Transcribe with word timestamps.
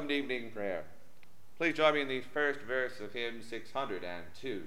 welcomed 0.00 0.12
evening 0.12 0.50
prayer. 0.50 0.84
Please 1.58 1.74
join 1.74 1.92
me 1.92 2.00
in 2.00 2.08
the 2.08 2.22
first 2.32 2.60
verse 2.60 3.00
of 3.00 3.12
hymn 3.12 3.42
602. 3.42 4.62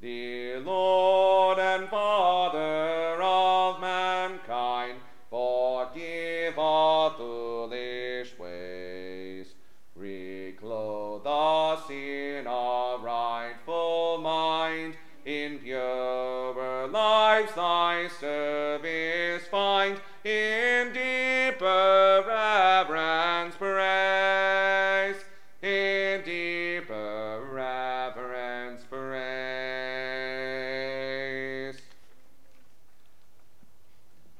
The 0.00 0.56
Lord 0.56 1.60
and 1.60 1.88
Father 1.88 3.22
of 3.22 3.80
mankind, 3.80 4.98
forgive 5.30 6.58
all 6.58 7.10
foolish 7.10 8.36
ways. 8.40 9.54
Reclothe 9.94 11.26
us 11.26 11.88
in 11.88 12.48
our 12.48 12.98
rightful 12.98 14.18
mind, 14.18 14.96
in 15.24 15.60
purer 15.60 16.88
lives 16.88 17.54
thy 17.54 18.08
service 18.18 19.46
find, 19.46 20.00
in 20.24 20.92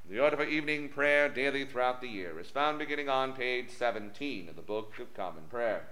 The 0.09 0.21
order 0.21 0.37
for 0.37 0.45
evening 0.45 0.89
prayer 0.89 1.29
daily 1.29 1.65
throughout 1.65 2.01
the 2.01 2.09
year 2.09 2.39
is 2.39 2.49
found 2.49 2.79
beginning 2.79 3.09
on 3.09 3.33
page 3.33 3.71
17 3.71 4.49
of 4.49 4.55
the 4.55 4.63
Book 4.63 4.93
of 5.01 5.13
Common 5.15 5.45
Prayer. 5.51 5.89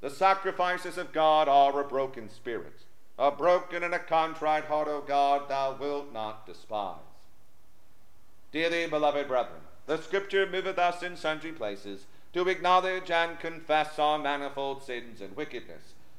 The 0.00 0.08
sacrifices 0.08 0.96
of 0.96 1.12
God 1.12 1.46
are 1.46 1.78
a 1.78 1.84
broken 1.84 2.30
spirit. 2.30 2.84
A 3.18 3.30
broken 3.30 3.82
and 3.82 3.92
a 3.92 3.98
contrite 3.98 4.64
heart, 4.64 4.88
O 4.88 5.02
God, 5.06 5.48
thou 5.48 5.76
wilt 5.78 6.12
not 6.12 6.46
despise. 6.46 7.00
Dearly 8.50 8.86
beloved 8.86 9.28
brethren, 9.28 9.60
the 9.86 9.98
Scripture 9.98 10.46
moveth 10.46 10.78
us 10.78 11.02
in 11.02 11.16
sundry 11.16 11.52
places 11.52 12.06
to 12.32 12.48
acknowledge 12.48 13.10
and 13.10 13.38
confess 13.40 13.98
our 13.98 14.18
manifold 14.18 14.82
sins 14.82 15.20
and 15.20 15.36
wickedness, 15.36 15.94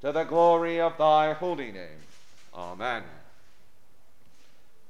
to 0.00 0.12
the 0.12 0.24
glory 0.24 0.80
of 0.80 0.96
thy 0.96 1.34
holy 1.34 1.72
name. 1.72 2.00
Amen. 2.54 3.02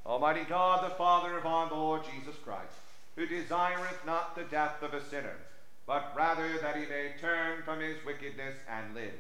Almighty 0.07 0.45
God, 0.49 0.85
the 0.85 0.95
Father 0.95 1.37
of 1.37 1.47
our 1.47 1.71
Lord 1.71 2.03
Jesus 2.05 2.37
Christ, 2.45 2.73
who 3.17 3.27
desireth 3.27 4.07
not 4.07 4.35
the 4.37 4.45
death 4.45 4.83
of 4.83 4.95
a 4.95 5.05
sinner, 5.05 5.37
but 5.87 6.13
rather 6.17 6.59
that 6.59 6.77
he 6.77 6.83
may 6.83 7.13
turn 7.21 7.63
from 7.63 7.81
his 7.81 7.97
wickedness 8.07 8.55
and 8.69 8.95
live, 8.95 9.13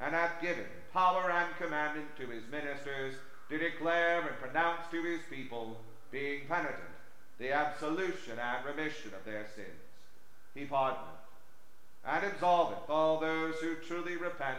and 0.00 0.14
hath 0.14 0.42
given 0.42 0.66
power 0.92 1.30
and 1.30 1.56
commandment 1.56 2.08
to 2.16 2.26
his 2.26 2.42
ministers 2.50 3.14
to 3.48 3.58
declare 3.58 4.20
and 4.20 4.36
pronounce 4.40 4.80
to 4.90 5.02
his 5.02 5.20
people, 5.30 5.76
being 6.10 6.40
penitent, 6.48 6.74
the 7.38 7.52
absolution 7.52 8.38
and 8.38 8.64
remission 8.64 9.12
of 9.14 9.24
their 9.24 9.46
sins. 9.54 9.68
He 10.54 10.64
pardoneth 10.64 11.20
and 12.04 12.24
absolveth 12.24 12.88
all 12.88 13.20
those 13.20 13.54
who 13.56 13.76
truly 13.76 14.16
repent 14.16 14.58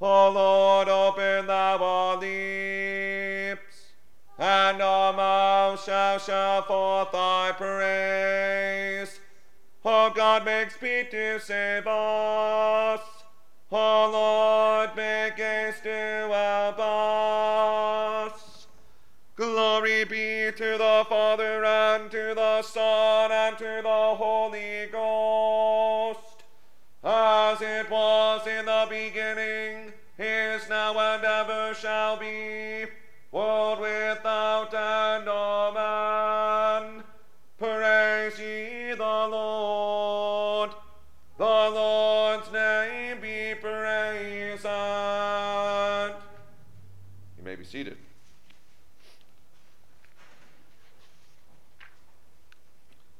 O 0.00 0.30
Lord, 0.30 0.88
open 0.88 1.46
thou 1.46 1.78
our 1.78 2.16
lips, 2.16 3.92
and 4.38 4.82
our 4.82 5.12
mouth 5.12 5.82
shall 5.84 6.18
show 6.18 6.64
forth 6.66 7.12
thy 7.12 7.52
praise. 7.56 9.20
O 9.84 10.10
God, 10.10 10.44
make 10.44 10.70
speed 10.70 11.10
to 11.12 11.38
save 11.40 11.86
us. 11.86 13.00
O 13.72 14.10
Lord, 14.12 14.96
make 14.96 15.34
haste 15.34 15.82
to 15.84 16.28
help 16.30 16.78
us. 16.78 18.66
Glory 19.36 20.04
be 20.04 20.50
to 20.56 20.78
the 20.78 21.06
Father, 21.08 21.64
and 21.64 22.10
to 22.10 22.32
the 22.34 22.62
Son, 22.62 23.30
and 23.30 23.58
to 23.58 23.80
the 23.82 24.14
Holy 24.14 24.86
Ghost, 24.90 26.44
as 27.04 27.60
it 27.60 27.90
was 27.90 28.46
in 28.46 28.66
the 28.66 28.86
beginning, 28.88 29.85
ever 31.48 31.74
shall 31.74 32.16
be, 32.16 32.86
world 33.30 33.78
without 33.78 34.74
end. 34.74 35.28
Amen. 35.28 37.04
Praise 37.56 38.38
ye 38.38 38.94
the 38.94 39.04
Lord. 39.04 40.70
The 41.38 41.44
Lord's 41.44 42.50
name 42.52 43.20
be 43.20 43.54
praised. 43.60 44.64
You 47.38 47.44
may 47.44 47.54
be 47.54 47.64
seated. 47.64 47.96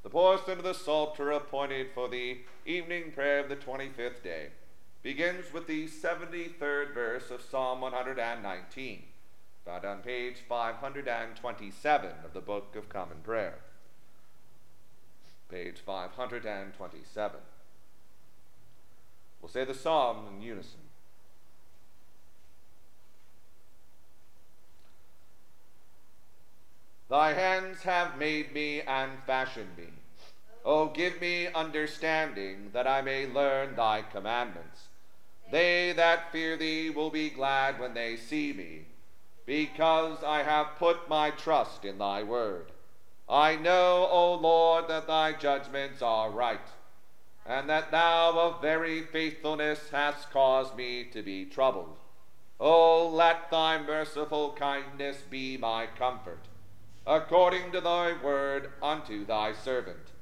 The 0.02 0.10
portion 0.10 0.52
of 0.52 0.64
the 0.64 0.74
Psalter 0.74 1.30
appointed 1.30 1.88
for 1.94 2.08
the 2.08 2.38
evening 2.64 3.12
prayer 3.12 3.38
of 3.40 3.48
the 3.48 3.56
25th 3.56 4.22
day 4.24 4.48
begins 5.06 5.52
with 5.52 5.68
the 5.68 5.86
73rd 5.86 6.92
verse 6.92 7.30
of 7.30 7.40
Psalm 7.40 7.80
119, 7.80 9.02
found 9.64 9.84
on 9.84 9.98
page 9.98 10.38
527 10.48 12.10
of 12.24 12.32
the 12.32 12.40
Book 12.40 12.74
of 12.74 12.88
Common 12.88 13.18
Prayer. 13.22 13.54
Page 15.48 15.76
527. 15.78 17.38
We'll 19.40 19.48
say 19.48 19.64
the 19.64 19.74
psalm 19.74 20.26
in 20.26 20.42
unison. 20.42 20.80
Thy 27.08 27.32
hands 27.32 27.82
have 27.82 28.18
made 28.18 28.52
me 28.52 28.80
and 28.80 29.12
fashioned 29.24 29.78
me. 29.78 29.84
O 30.64 30.88
give 30.88 31.20
me 31.20 31.46
understanding 31.46 32.70
that 32.72 32.88
I 32.88 33.02
may 33.02 33.28
learn 33.28 33.76
thy 33.76 34.02
commandments. 34.02 34.85
They 35.50 35.92
that 35.92 36.32
fear 36.32 36.56
thee 36.56 36.90
will 36.90 37.10
be 37.10 37.30
glad 37.30 37.78
when 37.78 37.94
they 37.94 38.16
see 38.16 38.52
me, 38.52 38.86
because 39.44 40.24
I 40.24 40.42
have 40.42 40.76
put 40.78 41.08
my 41.08 41.30
trust 41.30 41.84
in 41.84 41.98
thy 41.98 42.22
word. 42.22 42.72
I 43.28 43.56
know, 43.56 44.08
O 44.10 44.34
Lord, 44.34 44.88
that 44.88 45.06
thy 45.06 45.32
judgments 45.32 46.02
are 46.02 46.30
right, 46.30 46.68
and 47.44 47.68
that 47.68 47.90
thou 47.90 48.38
of 48.38 48.60
very 48.60 49.02
faithfulness 49.02 49.90
hast 49.90 50.30
caused 50.30 50.76
me 50.76 51.04
to 51.12 51.22
be 51.22 51.44
troubled. 51.44 51.96
O 52.58 53.08
let 53.08 53.50
thy 53.50 53.80
merciful 53.80 54.52
kindness 54.52 55.18
be 55.28 55.56
my 55.56 55.86
comfort, 55.86 56.48
according 57.06 57.70
to 57.72 57.80
thy 57.80 58.14
word 58.20 58.70
unto 58.82 59.24
thy 59.24 59.52
servant. 59.52 60.12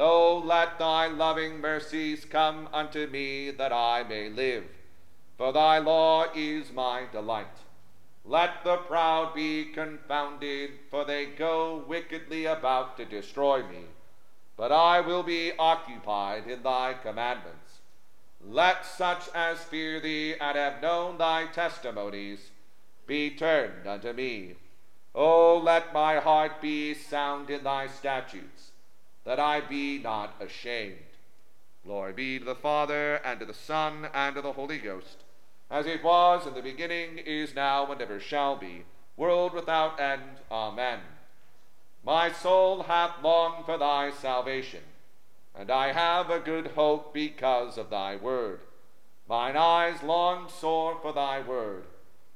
Oh, 0.00 0.40
let 0.44 0.78
thy 0.78 1.08
loving 1.08 1.60
mercies 1.60 2.24
come 2.24 2.68
unto 2.72 3.08
me 3.08 3.50
that 3.50 3.72
I 3.72 4.04
may 4.04 4.28
live, 4.28 4.62
for 5.36 5.52
thy 5.52 5.78
law 5.78 6.26
is 6.36 6.70
my 6.70 7.06
delight. 7.10 7.58
Let 8.24 8.62
the 8.62 8.76
proud 8.76 9.34
be 9.34 9.64
confounded, 9.64 10.78
for 10.88 11.04
they 11.04 11.26
go 11.26 11.82
wickedly 11.88 12.44
about 12.44 12.96
to 12.98 13.06
destroy 13.06 13.64
me. 13.66 13.86
But 14.56 14.70
I 14.70 15.00
will 15.00 15.24
be 15.24 15.50
occupied 15.58 16.46
in 16.46 16.62
thy 16.62 16.94
commandments. 16.94 17.78
Let 18.40 18.86
such 18.86 19.28
as 19.34 19.64
fear 19.64 19.98
thee 19.98 20.36
and 20.40 20.56
have 20.56 20.80
known 20.80 21.18
thy 21.18 21.46
testimonies 21.46 22.50
be 23.04 23.30
turned 23.30 23.88
unto 23.88 24.12
me. 24.12 24.54
O 25.12 25.58
let 25.58 25.92
my 25.92 26.20
heart 26.20 26.60
be 26.60 26.94
sound 26.94 27.50
in 27.50 27.64
thy 27.64 27.88
statutes 27.88 28.70
that 29.28 29.38
I 29.38 29.60
be 29.60 29.98
not 29.98 30.34
ashamed. 30.40 30.96
Glory 31.84 32.14
be 32.14 32.38
to 32.38 32.46
the 32.46 32.54
Father, 32.54 33.16
and 33.16 33.38
to 33.38 33.44
the 33.44 33.52
Son, 33.52 34.08
and 34.14 34.34
to 34.34 34.40
the 34.40 34.54
Holy 34.54 34.78
Ghost, 34.78 35.18
as 35.70 35.84
it 35.84 36.02
was 36.02 36.46
in 36.46 36.54
the 36.54 36.62
beginning, 36.62 37.18
is 37.18 37.54
now, 37.54 37.92
and 37.92 38.00
ever 38.00 38.20
shall 38.20 38.56
be, 38.56 38.84
world 39.18 39.52
without 39.52 40.00
end. 40.00 40.22
Amen. 40.50 41.00
My 42.02 42.32
soul 42.32 42.84
hath 42.84 43.22
longed 43.22 43.66
for 43.66 43.76
thy 43.76 44.12
salvation, 44.12 44.84
and 45.54 45.70
I 45.70 45.92
have 45.92 46.30
a 46.30 46.40
good 46.40 46.68
hope 46.68 47.12
because 47.12 47.76
of 47.76 47.90
thy 47.90 48.16
word. 48.16 48.60
Mine 49.28 49.58
eyes 49.58 50.02
long 50.02 50.48
sore 50.48 50.98
for 51.02 51.12
thy 51.12 51.42
word, 51.42 51.84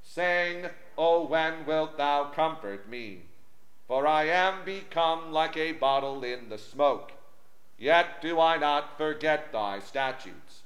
saying, 0.03 0.67
O 0.99 1.27
when 1.27 1.65
wilt 1.65 1.97
thou 1.97 2.25
comfort 2.25 2.87
me? 2.87 3.23
For 3.93 4.07
I 4.07 4.25
am 4.25 4.65
become 4.65 5.33
like 5.33 5.55
a 5.55 5.73
bottle 5.73 6.25
in 6.25 6.49
the 6.49 6.57
smoke. 6.57 7.13
Yet 7.77 8.23
do 8.23 8.41
I 8.41 8.57
not 8.57 8.97
forget 8.97 9.53
thy 9.53 9.81
statutes. 9.81 10.63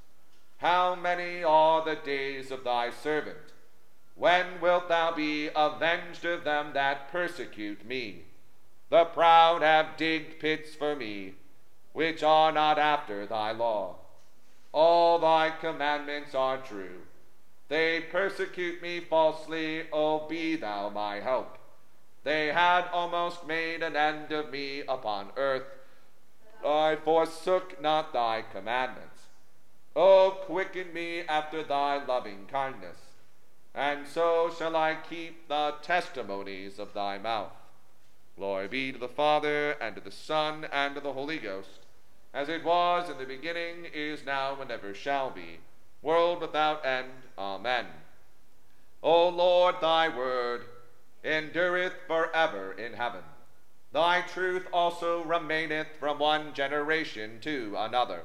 How 0.59 0.95
many 0.95 1.43
are 1.43 1.85
the 1.85 1.97
days 1.97 2.53
of 2.53 2.63
thy 2.63 2.91
servant? 2.91 3.53
When 4.15 4.61
wilt 4.61 4.89
thou 4.89 5.13
be 5.13 5.51
avenged 5.57 6.25
of 6.25 6.45
them 6.45 6.71
that 6.75 7.11
persecute 7.11 7.85
me? 7.85 8.27
The 8.91 9.07
proud 9.07 9.61
have 9.61 9.97
digged 9.97 10.39
pits 10.39 10.77
for 10.77 10.95
me, 10.95 11.35
which 11.95 12.23
are 12.23 12.53
not 12.53 12.79
after 12.79 13.27
thy 13.27 13.51
law. 13.51 13.97
All 14.71 15.19
thy 15.19 15.51
commandments 15.51 16.33
are 16.33 16.59
true. 16.59 17.03
They 17.67 18.03
persecute 18.03 18.81
me 18.81 19.01
falsely, 19.01 19.89
O 19.93 20.29
be 20.29 20.55
thou 20.55 20.91
my 20.91 21.19
help. 21.19 21.59
They 22.27 22.49
had 22.49 22.89
almost 22.93 23.47
made 23.47 23.85
an 23.85 23.95
end 23.95 24.33
of 24.33 24.51
me 24.51 24.83
upon 24.89 25.31
earth. 25.37 25.63
I 26.67 26.97
forsook 26.97 27.81
not 27.81 28.13
thy 28.13 28.43
commandments. 28.43 29.21
O 29.95 30.37
quicken 30.41 30.93
me 30.93 31.21
after 31.21 31.63
thy 31.63 32.05
loving 32.05 32.47
kindness, 32.51 32.97
and 33.77 34.09
so 34.09 34.53
shall 34.59 34.75
I 34.75 34.97
keep 35.09 35.47
the 35.47 35.75
testimonies 35.83 36.81
of 36.81 36.95
thy 36.95 37.17
mouth. 37.17 37.53
Glory 38.37 38.67
be 38.67 38.91
to 38.91 38.99
the 38.99 39.07
Father, 39.07 39.77
and 39.81 39.95
to 39.95 40.01
the 40.01 40.11
Son, 40.11 40.67
and 40.73 40.97
to 40.97 41.01
the 41.01 41.13
Holy 41.13 41.39
Ghost, 41.39 41.87
as 42.35 42.49
it 42.49 42.65
was 42.65 43.09
in 43.09 43.19
the 43.19 43.25
beginning, 43.25 43.87
is 43.95 44.27
now, 44.27 44.61
and 44.61 44.73
ever 44.73 44.95
shall 44.95 45.31
be, 45.31 45.61
world 46.03 46.41
without 46.41 46.85
end. 46.85 47.23
Amen. 47.39 47.87
O 49.01 49.29
Lord, 49.29 49.77
thy 49.81 50.09
word 50.09 50.63
endureth 51.25 51.95
forever 52.07 52.73
in 52.73 52.93
heaven. 52.95 53.23
Thy 53.93 54.21
truth 54.21 54.67
also 54.73 55.23
remaineth 55.25 55.89
from 55.99 56.19
one 56.19 56.55
generation 56.55 57.39
to 57.41 57.75
another. 57.79 58.23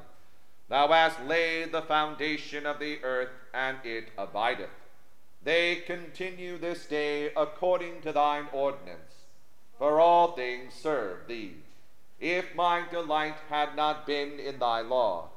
Thou 0.69 0.87
hast 0.87 1.21
laid 1.21 1.71
the 1.71 1.81
foundation 1.81 2.65
of 2.65 2.79
the 2.79 3.03
earth, 3.03 3.31
and 3.53 3.77
it 3.83 4.09
abideth. 4.17 4.69
They 5.43 5.77
continue 5.77 6.57
this 6.57 6.85
day 6.85 7.31
according 7.35 8.01
to 8.01 8.11
thine 8.11 8.47
ordinance, 8.53 9.25
for 9.77 9.99
all 9.99 10.33
things 10.33 10.73
serve 10.73 11.27
thee. 11.27 11.55
If 12.19 12.53
my 12.53 12.83
delight 12.91 13.37
had 13.49 13.75
not 13.75 14.05
been 14.05 14.39
in 14.39 14.59
thy 14.59 14.81
law, 14.81 15.29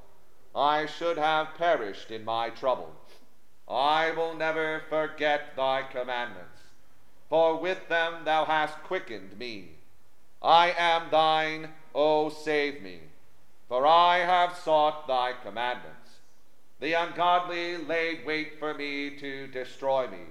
I 0.55 0.87
should 0.87 1.17
have 1.17 1.55
perished 1.57 2.11
in 2.11 2.25
my 2.25 2.51
trouble. 2.51 2.93
I 3.67 4.11
will 4.11 4.35
never 4.35 4.83
forget 4.91 5.57
thy 5.57 5.83
commandments 5.83 6.54
for 7.29 7.57
with 7.57 7.89
them 7.89 8.25
thou 8.25 8.45
hast 8.45 8.83
quickened 8.85 9.39
me. 9.39 9.71
I 10.43 10.75
am 10.77 11.11
thine, 11.11 11.71
O 11.95 12.29
save 12.29 12.83
me, 12.83 12.99
for 13.69 13.87
I 13.87 14.19
have 14.19 14.57
sought 14.57 15.07
thy 15.07 15.33
commandments. 15.33 16.19
The 16.81 16.93
ungodly 16.93 17.79
laid 17.79 18.27
wait 18.27 18.59
for 18.59 18.75
me 18.75 19.11
to 19.17 19.47
destroy 19.47 20.07
me, 20.07 20.25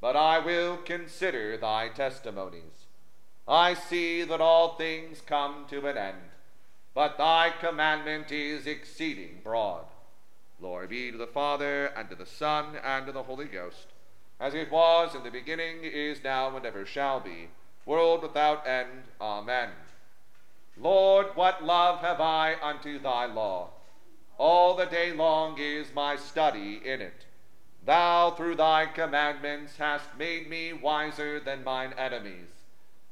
but 0.00 0.16
I 0.16 0.38
will 0.38 0.78
consider 0.78 1.56
thy 1.56 1.88
testimonies. 1.88 2.86
I 3.46 3.74
see 3.74 4.22
that 4.22 4.40
all 4.40 4.76
things 4.76 5.20
come 5.20 5.66
to 5.68 5.86
an 5.86 5.98
end, 5.98 6.30
but 6.94 7.18
thy 7.18 7.50
commandment 7.60 8.32
is 8.32 8.66
exceeding 8.66 9.40
broad. 9.44 9.84
Glory 10.60 10.86
be 10.86 11.10
to 11.10 11.18
the 11.18 11.26
Father, 11.26 11.86
and 11.86 12.08
to 12.08 12.14
the 12.14 12.24
Son, 12.24 12.76
and 12.82 13.04
to 13.06 13.12
the 13.12 13.24
Holy 13.24 13.46
Ghost 13.46 13.91
as 14.42 14.54
it 14.54 14.72
was 14.72 15.14
in 15.14 15.22
the 15.22 15.30
beginning, 15.30 15.84
is 15.84 16.24
now, 16.24 16.54
and 16.56 16.66
ever 16.66 16.84
shall 16.84 17.20
be, 17.20 17.48
world 17.86 18.22
without 18.22 18.66
end. 18.66 19.04
Amen. 19.20 19.68
Lord, 20.76 21.28
what 21.36 21.64
love 21.64 22.00
have 22.00 22.20
I 22.20 22.56
unto 22.60 22.98
thy 22.98 23.26
law? 23.26 23.68
All 24.38 24.74
the 24.74 24.86
day 24.86 25.12
long 25.12 25.60
is 25.60 25.94
my 25.94 26.16
study 26.16 26.80
in 26.84 27.00
it. 27.00 27.24
Thou, 27.86 28.32
through 28.32 28.56
thy 28.56 28.86
commandments, 28.86 29.76
hast 29.76 30.18
made 30.18 30.50
me 30.50 30.72
wiser 30.72 31.38
than 31.38 31.62
mine 31.62 31.94
enemies, 31.96 32.48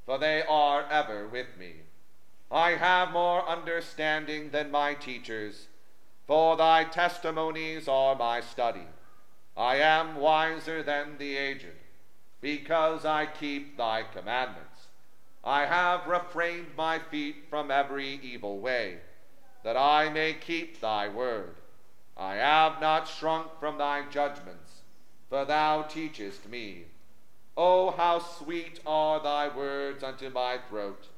for 0.05 0.19
they 0.19 0.43
are 0.43 0.85
ever 0.91 1.29
with 1.29 1.57
me. 1.57 1.75
I 2.51 2.71
have 2.71 3.13
more 3.13 3.49
understanding 3.49 4.51
than 4.51 4.73
my 4.73 4.95
teachers, 4.95 5.69
for 6.27 6.57
thy 6.57 6.83
testimonies 6.83 7.87
are 7.87 8.17
my 8.17 8.41
study. 8.41 8.87
I 9.61 9.76
am 9.76 10.17
wiser 10.17 10.83
than 10.83 11.19
the 11.19 11.37
aged, 11.37 11.67
because 12.40 13.05
I 13.05 13.26
keep 13.26 13.76
thy 13.76 14.05
commandments. 14.05 14.87
I 15.45 15.67
have 15.67 16.07
refrained 16.07 16.69
my 16.79 16.99
feet 16.99 17.45
from 17.50 17.71
every 17.71 18.19
evil 18.23 18.59
way, 18.59 19.00
that 19.62 19.76
I 19.76 20.09
may 20.09 20.33
keep 20.33 20.81
thy 20.81 21.09
word. 21.09 21.57
I 22.17 22.37
have 22.37 22.81
not 22.81 23.07
shrunk 23.07 23.49
from 23.61 23.76
thy 23.76 24.09
judgments, 24.09 24.81
for 25.29 25.45
thou 25.45 25.83
teachest 25.83 26.49
me. 26.49 26.87
Oh, 27.55 27.90
how 27.90 28.19
sweet 28.19 28.81
are 28.87 29.23
thy 29.23 29.55
words 29.55 30.02
unto 30.02 30.31
my 30.31 30.57
throat, 30.71 31.09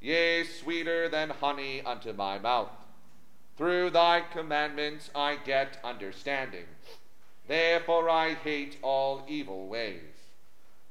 yea, 0.00 0.42
sweeter 0.42 1.08
than 1.08 1.30
honey 1.30 1.82
unto 1.82 2.12
my 2.12 2.40
mouth. 2.40 2.72
Through 3.56 3.90
thy 3.90 4.22
commandments 4.22 5.08
I 5.14 5.36
get 5.36 5.78
understanding. 5.84 6.66
Therefore 7.46 8.10
I 8.10 8.34
hate 8.34 8.78
all 8.82 9.24
evil 9.28 9.68
ways. 9.68 10.00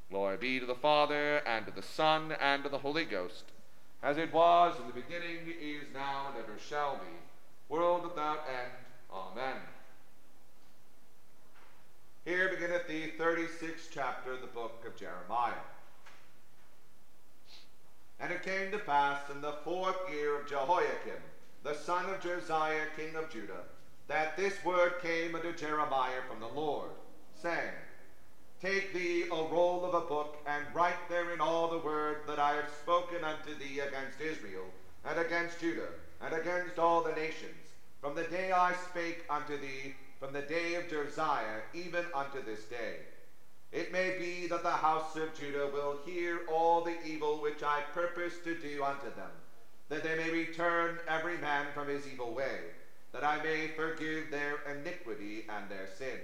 Glory 0.09 0.37
be 0.37 0.59
to 0.59 0.65
the 0.65 0.75
Father, 0.75 1.37
and 1.45 1.65
to 1.65 1.71
the 1.71 1.81
Son, 1.81 2.33
and 2.39 2.63
to 2.63 2.69
the 2.69 2.77
Holy 2.77 3.05
Ghost, 3.05 3.43
as 4.03 4.17
it 4.17 4.31
was 4.31 4.79
in 4.79 4.87
the 4.87 4.93
beginning, 4.93 5.53
is 5.59 5.83
now, 5.93 6.27
and 6.29 6.37
ever 6.37 6.57
shall 6.59 6.95
be, 6.95 7.17
world 7.67 8.03
without 8.03 8.43
end. 8.47 8.71
Amen. 9.11 9.57
Here 12.23 12.49
beginneth 12.49 12.87
the 12.87 13.11
36th 13.19 13.89
chapter 13.91 14.33
of 14.33 14.41
the 14.41 14.47
book 14.47 14.83
of 14.87 14.95
Jeremiah. 14.95 15.53
And 18.19 18.31
it 18.31 18.43
came 18.43 18.71
to 18.71 18.79
pass 18.79 19.29
in 19.29 19.41
the 19.41 19.55
fourth 19.63 19.97
year 20.11 20.39
of 20.39 20.47
Jehoiakim, 20.47 21.21
the 21.63 21.75
son 21.75 22.05
of 22.09 22.21
Josiah, 22.21 22.85
king 22.95 23.15
of 23.15 23.29
Judah, 23.29 23.63
that 24.07 24.37
this 24.37 24.63
word 24.63 25.01
came 25.01 25.35
unto 25.35 25.53
Jeremiah 25.53 26.21
from 26.29 26.39
the 26.39 26.47
Lord, 26.47 26.91
saying, 27.41 27.73
Take 28.61 28.93
thee 28.93 29.25
a 29.31 29.43
roll 29.43 29.83
of 29.85 29.93
a 29.93 30.07
book, 30.07 30.37
and 30.45 30.65
write 30.73 31.09
therein 31.09 31.41
all 31.41 31.67
the 31.67 31.85
words 31.85 32.25
that 32.27 32.39
I 32.39 32.53
have 32.53 32.69
spoken 32.81 33.23
unto 33.23 33.57
thee 33.57 33.79
against 33.79 34.21
Israel, 34.21 34.73
and 35.03 35.19
against 35.19 35.59
Judah, 35.59 35.89
and 36.21 36.33
against 36.33 36.79
all 36.79 37.01
the 37.01 37.13
nations, 37.13 37.73
from 38.01 38.15
the 38.15 38.23
day 38.23 38.51
I 38.51 38.73
spake 38.73 39.25
unto 39.29 39.57
thee, 39.57 39.93
from 40.19 40.33
the 40.33 40.41
day 40.41 40.75
of 40.75 40.87
Josiah, 40.89 41.61
even 41.73 42.05
unto 42.13 42.41
this 42.41 42.65
day. 42.65 42.97
It 43.71 43.91
may 43.91 44.11
be 44.11 44.47
that 44.47 44.63
the 44.63 44.69
house 44.69 45.15
of 45.15 45.33
Judah 45.33 45.67
will 45.67 45.95
hear 46.05 46.39
all 46.47 46.81
the 46.81 46.95
evil 47.05 47.39
which 47.41 47.63
I 47.63 47.81
purpose 47.81 48.37
to 48.39 48.55
do 48.55 48.83
unto 48.83 49.09
them, 49.11 49.31
that 49.89 50.03
they 50.03 50.15
may 50.15 50.29
return 50.29 50.99
every 51.07 51.37
man 51.37 51.67
from 51.73 51.87
his 51.87 52.07
evil 52.07 52.33
way, 52.33 52.74
that 53.15 53.23
I 53.23 53.39
may 53.39 53.69
forgive 53.69 54.29
their 54.29 54.59
iniquity 54.69 55.45
and 55.47 55.69
their 55.69 55.87
sin. 55.87 56.19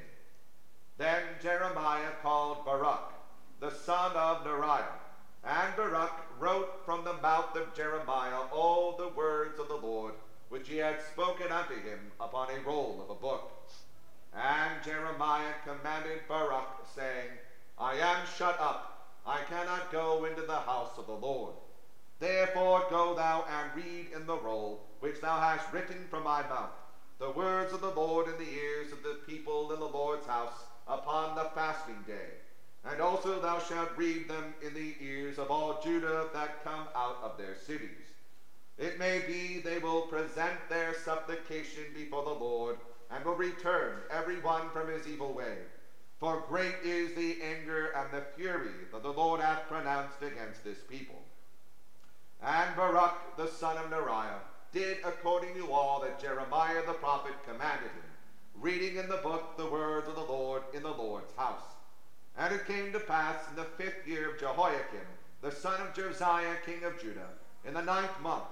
Then 0.97 1.21
Jeremiah 1.39 2.11
called 2.21 2.65
Baruch, 2.65 3.13
the 3.61 3.71
son 3.71 4.17
of 4.17 4.43
Neriah, 4.43 4.99
and 5.41 5.73
Baruch 5.73 6.21
wrote 6.37 6.67
from 6.83 7.05
the 7.05 7.13
mouth 7.13 7.55
of 7.55 7.73
Jeremiah 7.73 8.41
all 8.51 8.91
the 8.91 9.07
words 9.07 9.57
of 9.57 9.69
the 9.69 9.77
Lord, 9.77 10.15
which 10.49 10.67
he 10.67 10.75
had 10.75 10.99
spoken 10.99 11.49
unto 11.49 11.81
him 11.81 12.11
upon 12.19 12.49
a 12.49 12.59
roll 12.59 12.99
of 12.99 13.09
a 13.09 13.15
book. 13.15 13.53
And 14.33 14.81
Jeremiah 14.81 15.53
commanded 15.63 16.19
Baruch, 16.27 16.67
saying, 16.93 17.29
I 17.77 17.93
am 17.99 18.25
shut 18.25 18.59
up, 18.59 18.81
I 19.25 19.43
cannot 19.43 19.89
go 19.89 20.25
into 20.25 20.43
the 20.43 20.59
house 20.59 20.97
of 20.97 21.05
the 21.05 21.15
Lord. 21.15 21.53
Therefore 22.19 22.81
go 22.89 23.13
thou 23.13 23.45
and 23.47 23.73
read 23.73 24.09
in 24.13 24.25
the 24.25 24.37
roll 24.37 24.77
which 25.01 25.19
thou 25.19 25.39
hast 25.39 25.71
written 25.71 26.05
from 26.07 26.23
my 26.23 26.43
mouth, 26.43 26.80
the 27.21 27.29
words 27.29 27.71
of 27.71 27.81
the 27.81 27.91
Lord 27.91 28.25
in 28.27 28.37
the 28.43 28.51
ears 28.51 28.91
of 28.91 29.03
the 29.03 29.19
people 29.27 29.71
in 29.71 29.79
the 29.79 29.85
Lord's 29.85 30.25
house 30.25 30.65
upon 30.87 31.35
the 31.35 31.51
fasting 31.53 32.03
day. 32.07 32.33
And 32.83 32.99
also 32.99 33.39
thou 33.39 33.59
shalt 33.59 33.95
read 33.95 34.27
them 34.27 34.55
in 34.65 34.73
the 34.73 34.95
ears 34.99 35.37
of 35.37 35.51
all 35.51 35.79
Judah 35.83 36.29
that 36.33 36.63
come 36.63 36.87
out 36.95 37.19
of 37.21 37.37
their 37.37 37.55
cities. 37.55 38.09
It 38.79 38.97
may 38.97 39.19
be 39.27 39.59
they 39.59 39.77
will 39.77 40.01
present 40.01 40.55
their 40.67 40.95
supplication 40.95 41.83
before 41.93 42.23
the 42.23 42.31
Lord, 42.31 42.77
and 43.11 43.23
will 43.23 43.35
return 43.35 43.97
every 44.09 44.39
one 44.39 44.71
from 44.71 44.87
his 44.87 45.07
evil 45.07 45.31
way. 45.31 45.57
For 46.19 46.43
great 46.47 46.75
is 46.83 47.13
the 47.13 47.37
anger 47.43 47.91
and 47.95 48.11
the 48.11 48.25
fury 48.35 48.71
that 48.91 49.03
the 49.03 49.13
Lord 49.13 49.41
hath 49.41 49.67
pronounced 49.67 50.23
against 50.23 50.63
this 50.63 50.79
people. 50.89 51.21
And 52.41 52.75
Baruch 52.75 53.37
the 53.37 53.47
son 53.47 53.77
of 53.77 53.91
Neriah 53.91 54.39
did 54.71 54.97
according 55.05 55.55
to 55.55 55.71
all 55.71 56.01
that 56.01 56.21
Jeremiah 56.21 56.85
the 56.85 56.93
prophet 56.93 57.33
commanded 57.45 57.91
him, 57.91 58.11
reading 58.55 58.95
in 58.95 59.09
the 59.09 59.17
book 59.17 59.57
the 59.57 59.69
words 59.69 60.07
of 60.07 60.15
the 60.15 60.21
Lord 60.21 60.63
in 60.73 60.83
the 60.83 60.89
Lord's 60.89 61.33
house. 61.35 61.75
And 62.37 62.53
it 62.53 62.65
came 62.65 62.93
to 62.93 62.99
pass 62.99 63.49
in 63.49 63.55
the 63.55 63.65
fifth 63.65 64.07
year 64.07 64.31
of 64.31 64.39
Jehoiakim, 64.39 65.07
the 65.41 65.51
son 65.51 65.81
of 65.81 65.93
Josiah 65.93 66.55
king 66.65 66.83
of 66.83 67.01
Judah, 67.01 67.29
in 67.65 67.73
the 67.73 67.81
ninth 67.81 68.21
month, 68.21 68.45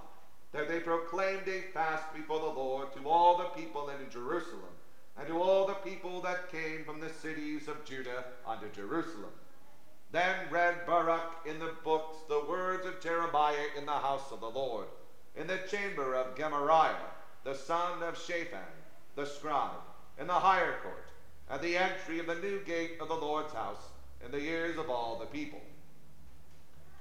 that 0.51 0.67
they 0.67 0.79
proclaimed 0.79 1.47
a 1.47 1.61
fast 1.73 2.13
before 2.13 2.39
the 2.39 2.45
Lord 2.45 2.91
to 2.93 3.07
all 3.07 3.37
the 3.37 3.61
people 3.61 3.89
in 3.89 4.09
Jerusalem, 4.11 4.75
and 5.17 5.27
to 5.27 5.41
all 5.41 5.67
the 5.67 5.73
people 5.75 6.21
that 6.21 6.51
came 6.51 6.83
from 6.83 6.99
the 6.99 7.09
cities 7.09 7.67
of 7.67 7.85
Judah 7.85 8.25
unto 8.45 8.69
Jerusalem. 8.71 9.31
Then 10.11 10.35
read 10.49 10.85
Baruch 10.85 11.45
in 11.45 11.59
the 11.59 11.75
books 11.83 12.17
the 12.27 12.43
words 12.49 12.85
of 12.85 12.99
Jeremiah 12.99 13.67
in 13.77 13.85
the 13.85 13.91
house 13.91 14.31
of 14.31 14.41
the 14.41 14.49
Lord, 14.49 14.87
in 15.35 15.47
the 15.47 15.59
chamber 15.69 16.15
of 16.15 16.37
Gemariah, 16.37 16.95
the 17.43 17.55
son 17.55 18.03
of 18.03 18.17
Shaphan, 18.17 18.59
the 19.15 19.25
scribe, 19.25 19.71
in 20.19 20.27
the 20.27 20.33
higher 20.33 20.75
court, 20.83 21.07
at 21.49 21.61
the 21.61 21.77
entry 21.77 22.19
of 22.19 22.27
the 22.27 22.35
new 22.35 22.59
gate 22.65 22.97
of 22.99 23.07
the 23.07 23.15
Lord's 23.15 23.53
house, 23.53 23.81
in 24.23 24.31
the 24.31 24.39
ears 24.39 24.77
of 24.77 24.89
all 24.89 25.17
the 25.17 25.25
people. 25.25 25.61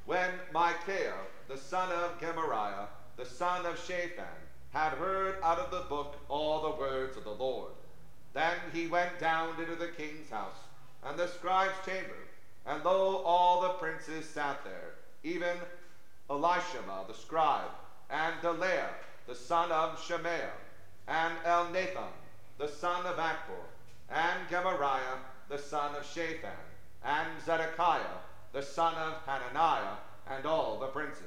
When 0.06 0.30
Michaiah, 0.54 1.12
the 1.49 1.58
son 1.58 1.90
of 1.92 2.20
Gemariah, 2.20 2.87
the 3.16 3.26
son 3.26 3.66
of 3.66 3.78
Shaphan, 3.78 4.25
had 4.70 4.92
heard 4.92 5.37
out 5.42 5.58
of 5.58 5.70
the 5.70 5.88
book 5.88 6.14
all 6.28 6.62
the 6.62 6.78
words 6.78 7.16
of 7.16 7.25
the 7.25 7.30
Lord, 7.30 7.73
then 8.35 8.56
he 8.73 8.87
went 8.87 9.18
down 9.18 9.61
into 9.61 9.75
the 9.75 9.88
king's 9.88 10.30
house, 10.30 10.58
and 11.04 11.18
the 11.18 11.26
scribe's 11.26 11.75
chamber, 11.85 12.16
and 12.66 12.85
lo, 12.85 13.23
all 13.25 13.62
the 13.62 13.70
princes 13.70 14.28
sat 14.28 14.62
there, 14.64 14.94
even 15.25 15.56
Elishama 16.30 17.06
the 17.06 17.14
scribe, 17.14 17.70
and 18.10 18.34
Delaiah 18.42 18.90
the 19.26 19.34
son 19.34 19.70
of 19.70 20.02
Shemaiah, 20.02 20.52
and 21.06 21.34
Elnathan 21.44 22.12
the 22.58 22.68
son 22.68 23.06
of 23.06 23.16
Achbor, 23.16 23.66
and 24.08 24.48
Gemariah 24.50 25.18
the 25.48 25.58
son 25.58 25.94
of 25.94 26.04
Shaphan, 26.04 26.50
and 27.04 27.28
Zedekiah 27.44 28.22
the 28.52 28.62
son 28.62 28.94
of 28.94 29.14
Hananiah, 29.26 29.96
and 30.30 30.46
all 30.46 30.78
the 30.78 30.86
princes. 30.86 31.22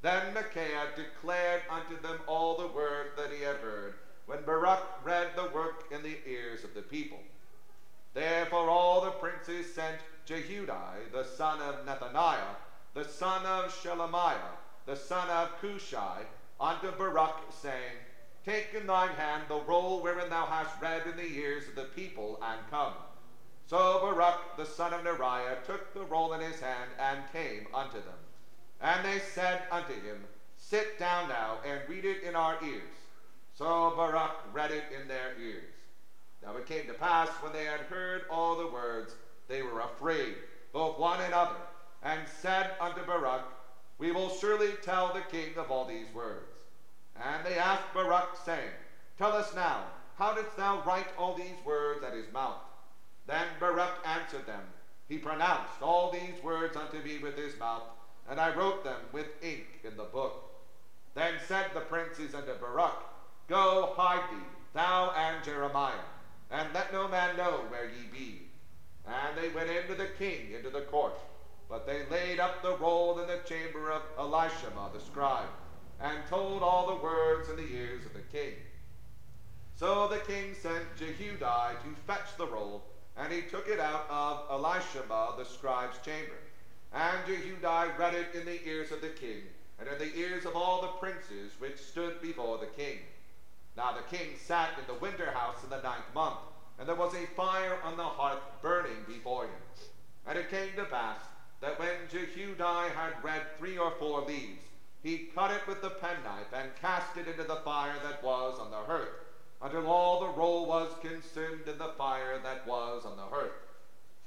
Then 0.00 0.34
Michaiah 0.34 0.88
declared 0.96 1.62
unto 1.70 2.00
them 2.00 2.18
all 2.26 2.56
the 2.56 2.66
word 2.68 3.12
that 3.16 3.30
he 3.30 3.42
had 3.42 3.56
heard, 3.56 3.94
when 4.26 4.42
Baruch 4.44 4.82
read 5.04 5.28
the 5.36 5.50
work 5.54 5.84
in 5.92 6.02
the 6.02 6.18
ears 6.26 6.64
of 6.64 6.74
the 6.74 6.82
people. 6.82 7.20
Therefore 8.14 8.68
all 8.68 9.00
the 9.00 9.10
princes 9.10 9.72
sent 9.72 9.98
Jehudi, 10.26 11.12
the 11.12 11.24
son 11.24 11.60
of 11.60 11.86
Nethaniah, 11.86 12.56
the 12.94 13.04
son 13.04 13.44
of 13.46 13.72
Shelemiah, 13.72 14.56
the 14.86 14.96
son 14.96 15.28
of 15.28 15.60
Cushai, 15.60 16.22
unto 16.60 16.90
Baruch, 16.92 17.36
saying, 17.50 17.96
Take 18.44 18.74
in 18.74 18.86
thine 18.86 19.10
hand 19.10 19.44
the 19.48 19.60
roll 19.60 20.00
wherein 20.00 20.28
thou 20.28 20.46
hast 20.46 20.80
read 20.80 21.06
in 21.06 21.16
the 21.16 21.38
ears 21.38 21.68
of 21.68 21.76
the 21.76 21.84
people, 21.84 22.38
and 22.42 22.60
come. 22.70 22.94
So 23.66 24.00
Baruch 24.00 24.56
the 24.56 24.66
son 24.66 24.92
of 24.92 25.02
Neriah 25.02 25.64
took 25.64 25.94
the 25.94 26.04
roll 26.04 26.32
in 26.32 26.40
his 26.40 26.60
hand, 26.60 26.90
and 26.98 27.20
came 27.32 27.66
unto 27.72 27.98
them. 27.98 28.18
And 28.80 29.04
they 29.04 29.20
said 29.20 29.62
unto 29.70 29.94
him, 29.94 30.24
Sit 30.56 30.98
down 30.98 31.28
now, 31.28 31.58
and 31.64 31.80
read 31.88 32.04
it 32.04 32.22
in 32.22 32.34
our 32.34 32.56
ears. 32.64 32.94
So 33.54 33.92
Baruch 33.96 34.36
read 34.52 34.72
it 34.72 34.84
in 35.00 35.06
their 35.06 35.38
ears. 35.40 35.74
Now 36.42 36.56
it 36.56 36.66
came 36.66 36.86
to 36.86 36.94
pass, 36.94 37.28
when 37.40 37.52
they 37.52 37.64
had 37.64 37.80
heard 37.82 38.22
all 38.28 38.56
the 38.56 38.66
words, 38.66 39.14
they 39.48 39.62
were 39.62 39.80
afraid, 39.80 40.34
both 40.72 40.98
one 40.98 41.20
and 41.20 41.32
other, 41.32 41.60
and 42.02 42.20
said 42.40 42.72
unto 42.80 43.04
Baruch, 43.04 43.44
We 44.02 44.10
will 44.10 44.30
surely 44.30 44.72
tell 44.82 45.14
the 45.14 45.20
king 45.30 45.56
of 45.56 45.70
all 45.70 45.84
these 45.84 46.12
words. 46.12 46.50
And 47.14 47.46
they 47.46 47.56
asked 47.56 47.94
Baruch, 47.94 48.36
saying, 48.44 48.72
Tell 49.16 49.30
us 49.30 49.54
now, 49.54 49.84
how 50.18 50.34
didst 50.34 50.56
thou 50.56 50.82
write 50.82 51.06
all 51.16 51.36
these 51.36 51.64
words 51.64 52.02
at 52.02 52.12
his 52.12 52.26
mouth? 52.32 52.58
Then 53.28 53.46
Baruch 53.60 54.04
answered 54.04 54.44
them, 54.44 54.64
He 55.08 55.18
pronounced 55.18 55.80
all 55.80 56.10
these 56.10 56.42
words 56.42 56.76
unto 56.76 56.98
me 56.98 57.18
with 57.18 57.36
his 57.36 57.56
mouth, 57.60 57.84
and 58.28 58.40
I 58.40 58.52
wrote 58.56 58.82
them 58.82 58.98
with 59.12 59.40
ink 59.40 59.84
in 59.84 59.96
the 59.96 60.02
book. 60.02 60.50
Then 61.14 61.34
said 61.46 61.66
the 61.72 61.82
princes 61.82 62.34
unto 62.34 62.54
Baruch, 62.54 63.04
Go 63.46 63.94
hide 63.96 64.28
thee, 64.32 64.46
thou 64.72 65.12
and 65.16 65.44
Jeremiah, 65.44 66.08
and 66.50 66.74
let 66.74 66.92
no 66.92 67.06
man 67.06 67.36
know 67.36 67.66
where 67.68 67.84
ye 67.84 68.08
be. 68.10 68.48
And 69.06 69.38
they 69.38 69.50
went 69.50 69.70
into 69.70 69.94
the 69.94 70.08
king 70.18 70.50
into 70.56 70.70
the 70.70 70.80
court, 70.80 71.20
but 71.72 71.86
they 71.86 72.02
laid 72.10 72.38
up 72.38 72.60
the 72.60 72.76
roll 72.76 73.18
in 73.18 73.26
the 73.26 73.40
chamber 73.46 73.90
of 73.90 74.02
Elishama 74.18 74.92
the 74.92 75.00
scribe, 75.00 75.48
and 76.02 76.18
told 76.28 76.62
all 76.62 76.86
the 76.86 77.02
words 77.02 77.48
in 77.48 77.56
the 77.56 77.74
ears 77.74 78.04
of 78.04 78.12
the 78.12 78.20
king. 78.30 78.52
So 79.76 80.06
the 80.06 80.18
king 80.18 80.52
sent 80.52 80.84
Jehudi 80.98 81.38
to 81.38 82.00
fetch 82.06 82.36
the 82.36 82.46
roll, 82.46 82.84
and 83.16 83.32
he 83.32 83.40
took 83.40 83.68
it 83.68 83.80
out 83.80 84.04
of 84.10 84.50
Elishama 84.50 85.38
the 85.38 85.46
scribe's 85.46 85.96
chamber. 86.04 86.36
And 86.92 87.16
Jehudi 87.26 87.98
read 87.98 88.14
it 88.16 88.34
in 88.34 88.44
the 88.44 88.62
ears 88.68 88.92
of 88.92 89.00
the 89.00 89.08
king, 89.08 89.40
and 89.80 89.88
in 89.88 89.98
the 89.98 90.14
ears 90.14 90.44
of 90.44 90.54
all 90.54 90.82
the 90.82 90.88
princes 90.88 91.52
which 91.58 91.78
stood 91.78 92.20
before 92.20 92.58
the 92.58 92.66
king. 92.66 92.98
Now 93.78 93.92
the 93.92 94.14
king 94.14 94.36
sat 94.44 94.72
in 94.78 94.84
the 94.86 95.00
winter 95.00 95.30
house 95.30 95.64
in 95.64 95.70
the 95.70 95.80
ninth 95.80 96.14
month, 96.14 96.36
and 96.78 96.86
there 96.86 96.96
was 96.96 97.14
a 97.14 97.26
fire 97.34 97.78
on 97.82 97.96
the 97.96 98.02
hearth 98.02 98.42
burning 98.60 99.06
before 99.08 99.44
him. 99.44 99.62
And 100.26 100.38
it 100.38 100.50
came 100.50 100.76
to 100.76 100.84
pass 100.84 101.18
that 101.62 101.78
when 101.78 101.94
Jehudi 102.10 102.90
had 102.90 103.22
read 103.22 103.42
three 103.56 103.78
or 103.78 103.92
four 103.92 104.22
leaves, 104.22 104.64
he 105.02 105.30
cut 105.34 105.52
it 105.52 105.66
with 105.66 105.80
the 105.80 105.90
penknife 105.90 106.52
and 106.52 106.74
cast 106.80 107.16
it 107.16 107.28
into 107.28 107.44
the 107.44 107.60
fire 107.64 107.94
that 108.02 108.22
was 108.22 108.58
on 108.58 108.70
the 108.70 108.76
hearth, 108.76 109.08
until 109.62 109.86
all 109.86 110.20
the 110.20 110.28
roll 110.28 110.66
was 110.66 110.90
consumed 111.00 111.68
in 111.68 111.78
the 111.78 111.92
fire 111.96 112.38
that 112.42 112.66
was 112.66 113.04
on 113.04 113.16
the 113.16 113.22
hearth. 113.22 113.52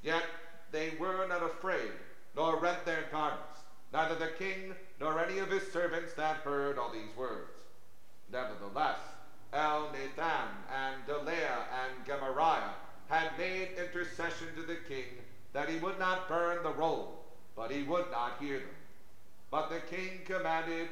Yet 0.02 0.24
they 0.72 0.92
were 0.98 1.28
not 1.28 1.44
afraid, 1.44 1.92
nor 2.36 2.58
rent 2.58 2.86
their 2.86 3.04
garments, 3.12 3.60
neither 3.92 4.16
the 4.16 4.28
king 4.28 4.74
nor 5.00 5.20
any 5.20 5.40
of 5.40 5.50
his 5.50 5.70
servants 5.72 6.14
that 6.14 6.38
heard 6.38 6.78
all 6.78 6.92
these 6.92 7.16
words. 7.18 7.52
Nevertheless, 8.32 9.00
Elnathan 9.54 10.50
and 10.74 11.06
Delaiah 11.06 11.66
and 11.84 12.06
Gemariah 12.06 12.76
had 13.08 13.38
made 13.38 13.70
intercession 13.78 14.48
to 14.56 14.64
the 14.64 14.78
king 14.88 15.06
that 15.54 15.70
he 15.70 15.78
would 15.78 16.00
not 16.00 16.28
burn 16.28 16.64
the 16.64 16.72
roll, 16.72 17.25
but 17.56 17.72
he 17.72 17.84
would 17.84 18.12
not 18.12 18.38
hear 18.40 18.60
them. 18.60 18.76
But 19.50 19.70
the 19.70 19.80
king 19.80 20.22
commanded 20.26 20.90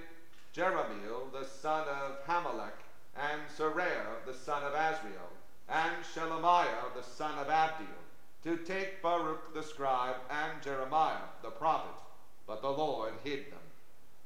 Jerahmeel 0.55 1.31
the 1.31 1.45
son 1.45 1.87
of 1.87 2.25
Hammelech, 2.25 2.79
and 3.15 3.41
Seraiah 3.57 4.25
the 4.25 4.33
son 4.33 4.63
of 4.63 4.73
Azriel, 4.73 5.31
and 5.67 6.03
Shelemiah 6.03 6.93
the 6.95 7.03
son 7.03 7.37
of 7.37 7.47
Abdeel, 7.47 7.87
to 8.43 8.57
take 8.57 9.01
Baruch 9.01 9.53
the 9.53 9.63
scribe 9.63 10.17
and 10.29 10.61
Jeremiah 10.61 11.27
the 11.41 11.49
prophet, 11.49 11.95
but 12.45 12.61
the 12.61 12.69
Lord 12.69 13.13
hid 13.23 13.51
them. 13.51 13.59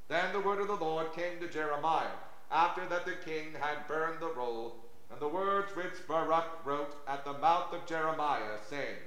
Then 0.08 0.34
the 0.34 0.40
word 0.40 0.60
of 0.60 0.68
the 0.68 0.76
Lord 0.76 1.14
came 1.14 1.40
to 1.40 1.48
Jeremiah, 1.48 2.18
after 2.52 2.86
that 2.88 3.06
the 3.06 3.16
king 3.26 3.54
had 3.60 3.88
burned 3.88 4.20
the 4.20 4.34
roll, 4.34 4.76
and 5.12 5.20
the 5.20 5.28
words 5.28 5.76
which 5.76 6.08
Baruch 6.08 6.66
wrote 6.66 6.96
at 7.08 7.24
the 7.26 7.34
mouth 7.34 7.74
of 7.74 7.86
Jeremiah, 7.86 8.58
saying, 8.70 8.98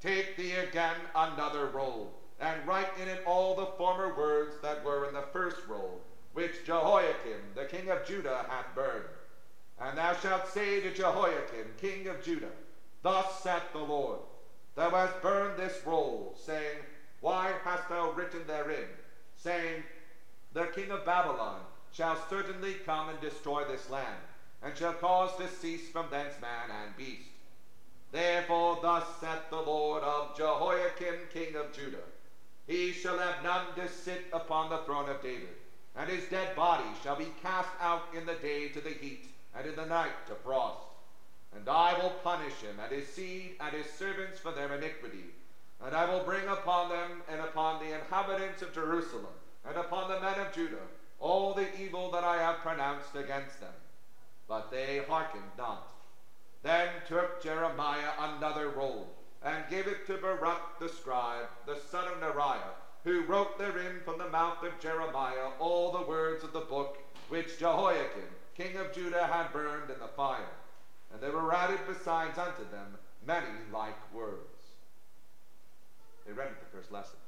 Take 0.00 0.36
thee 0.36 0.52
again 0.52 0.96
another 1.14 1.66
roll, 1.66 2.12
and 2.42 2.66
write 2.66 2.88
in 3.00 3.08
it 3.08 3.22
all 3.24 3.54
the 3.54 3.66
former 3.78 4.16
words 4.16 4.56
that 4.62 4.84
were 4.84 5.06
in 5.06 5.14
the 5.14 5.22
first 5.32 5.58
roll, 5.68 6.00
which 6.32 6.64
Jehoiakim 6.66 7.40
the 7.54 7.66
king 7.66 7.88
of 7.88 8.04
Judah 8.04 8.44
hath 8.48 8.74
burned. 8.74 9.04
And 9.80 9.96
thou 9.96 10.14
shalt 10.16 10.48
say 10.48 10.80
to 10.80 10.92
Jehoiakim 10.92 11.74
king 11.80 12.08
of 12.08 12.22
Judah, 12.22 12.50
Thus 13.02 13.42
saith 13.42 13.72
the 13.72 13.78
Lord, 13.78 14.18
Thou 14.74 14.90
hast 14.90 15.22
burned 15.22 15.56
this 15.56 15.80
roll, 15.86 16.34
saying, 16.44 16.78
Why 17.20 17.52
hast 17.62 17.88
thou 17.88 18.10
written 18.10 18.44
therein, 18.46 18.88
saying, 19.36 19.84
The 20.52 20.66
king 20.66 20.90
of 20.90 21.04
Babylon 21.04 21.60
shall 21.92 22.16
certainly 22.28 22.74
come 22.86 23.08
and 23.08 23.20
destroy 23.20 23.64
this 23.64 23.88
land, 23.88 24.20
and 24.62 24.76
shall 24.76 24.94
cause 24.94 25.36
to 25.36 25.46
cease 25.48 25.88
from 25.88 26.06
thence 26.10 26.34
man 26.40 26.70
and 26.70 26.96
beast. 26.96 27.28
Therefore 28.10 28.78
thus 28.82 29.04
saith 29.20 29.48
the 29.48 29.60
Lord 29.60 30.02
of 30.02 30.36
Jehoiakim 30.36 31.28
king 31.32 31.54
of 31.56 31.72
Judah, 31.72 32.04
He 32.66 32.92
shall 32.92 33.18
have 33.18 33.42
none 33.42 33.74
to 33.76 33.88
sit 33.88 34.24
upon 34.32 34.70
the 34.70 34.78
throne 34.78 35.08
of 35.08 35.22
David, 35.22 35.56
and 35.96 36.08
his 36.08 36.24
dead 36.26 36.54
body 36.54 36.88
shall 37.02 37.16
be 37.16 37.32
cast 37.42 37.70
out 37.80 38.04
in 38.16 38.24
the 38.24 38.34
day 38.34 38.68
to 38.68 38.80
the 38.80 38.90
heat, 38.90 39.26
and 39.54 39.66
in 39.66 39.76
the 39.76 39.86
night 39.86 40.26
to 40.28 40.34
frost. 40.34 40.86
And 41.54 41.68
I 41.68 41.98
will 41.98 42.10
punish 42.10 42.54
him 42.54 42.78
and 42.80 42.90
his 42.90 43.06
seed 43.08 43.56
and 43.60 43.74
his 43.74 43.86
servants 43.86 44.38
for 44.38 44.52
their 44.52 44.74
iniquity. 44.74 45.34
And 45.84 45.94
I 45.94 46.04
will 46.06 46.24
bring 46.24 46.46
upon 46.48 46.88
them 46.88 47.22
and 47.28 47.40
upon 47.40 47.78
the 47.78 47.92
inhabitants 47.92 48.62
of 48.62 48.72
Jerusalem 48.72 49.34
and 49.66 49.76
upon 49.76 50.08
the 50.08 50.20
men 50.20 50.38
of 50.38 50.52
Judah 50.52 50.86
all 51.18 51.54
the 51.54 51.68
evil 51.80 52.10
that 52.10 52.24
I 52.24 52.36
have 52.38 52.58
pronounced 52.58 53.14
against 53.14 53.60
them. 53.60 53.72
But 54.48 54.70
they 54.70 55.00
hearkened 55.08 55.52
not. 55.56 55.88
Then 56.62 56.88
took 57.08 57.42
Jeremiah 57.42 58.10
another 58.18 58.70
roll, 58.70 59.08
and 59.44 59.64
gave 59.68 59.86
it 59.86 60.06
to 60.06 60.18
Baruch 60.18 60.78
the 60.78 60.88
scribe, 60.88 61.46
the 61.66 61.78
son 61.90 62.06
of 62.06 62.20
Neriah, 62.20 62.74
who 63.04 63.22
wrote 63.22 63.58
therein 63.58 64.00
from 64.04 64.18
the 64.18 64.28
mouth 64.28 64.62
of 64.62 64.78
Jeremiah 64.80 65.50
all 65.58 65.90
the 65.90 66.06
words 66.06 66.44
of 66.44 66.52
the 66.52 66.60
book 66.60 66.98
which 67.28 67.58
Jehoiakim, 67.58 68.28
king 68.56 68.76
of 68.76 68.92
Judah, 68.92 69.26
had 69.26 69.52
burned 69.52 69.90
in 69.90 69.98
the 69.98 70.08
fire. 70.08 70.54
And 71.12 71.20
there 71.20 71.32
were 71.32 71.54
added 71.54 71.80
besides 71.88 72.38
unto 72.38 72.62
them 72.70 72.96
many 73.26 73.46
like 73.72 74.14
words. 74.14 74.38
They 76.26 76.32
read 76.32 76.50
the 76.60 76.76
first 76.76 76.92
lesson. 76.92 77.18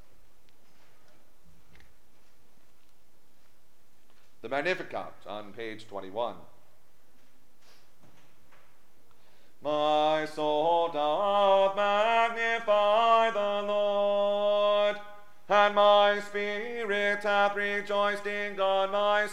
The 4.42 4.48
Magnificat 4.48 5.14
on 5.26 5.52
page 5.52 5.88
21. 5.88 6.34
My 9.62 10.26
soul 10.26 10.88
doth 10.88 10.94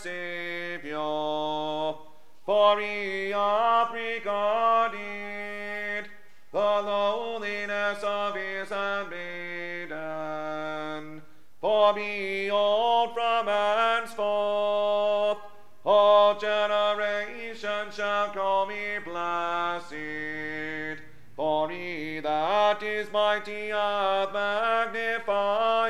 Saviour. 0.02 1.98
For 2.46 2.80
he 2.80 3.30
hath 3.30 3.94
regarded 3.94 5.02
the 6.52 6.60
lowliness 6.60 8.04
of 8.04 8.36
his 8.36 8.70
handmaiden. 8.70 9.92
For 11.60 11.94
behold, 11.94 13.14
from 13.14 13.48
henceforth 13.48 15.38
all 15.86 16.40
generations 16.40 17.96
shall 17.96 18.30
call 18.30 18.66
me 18.66 18.98
blessed. 19.04 19.94
For 21.36 21.70
he 21.70 22.20
that 22.20 22.82
is 22.84 23.12
mighty 23.12 23.70
hath 23.70 24.34
magnified 24.34 25.81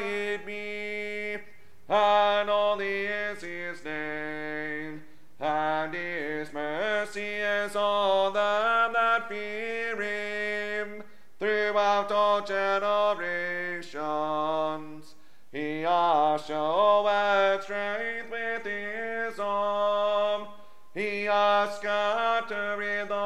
showed 16.48 17.62
strength 17.64 18.32
with 18.32 18.66
his 18.66 19.40
arm. 19.40 20.48
He 20.94 21.24
hath 21.26 21.76
scattered 21.76 22.50
the 22.50 23.21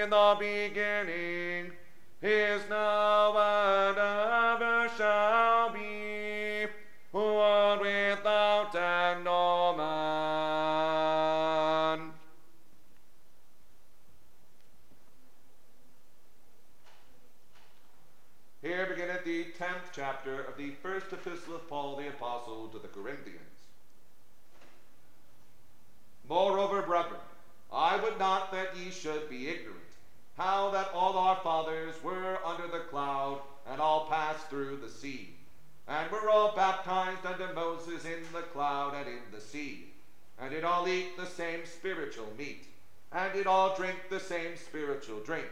in 0.00 0.08
the 0.08 0.36
beginning, 0.38 1.72
is 2.22 2.62
spiritual 42.10 42.36
meat, 42.36 42.66
and 43.12 43.32
did 43.32 43.46
all 43.46 43.76
drink 43.76 43.96
the 44.08 44.18
same 44.18 44.56
spiritual 44.56 45.20
drink, 45.20 45.46